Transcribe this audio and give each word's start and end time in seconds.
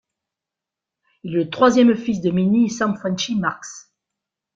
Il 1.21 1.35
est 1.35 1.43
le 1.43 1.49
troisième 1.51 1.95
fils 1.95 2.21
de 2.21 2.31
Minnie 2.31 2.65
et 2.65 2.69
Sam 2.69 2.97
'Frenchie' 2.97 3.35
Marks. 3.35 3.91